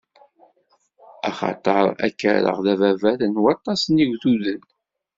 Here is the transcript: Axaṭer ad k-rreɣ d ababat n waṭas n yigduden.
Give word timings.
Axaṭer 1.29 1.85
ad 2.05 2.13
k-rreɣ 2.19 2.57
d 2.65 2.67
ababat 2.73 3.19
n 3.25 3.33
waṭas 3.43 3.81
n 3.87 3.99
yigduden. 4.01 4.61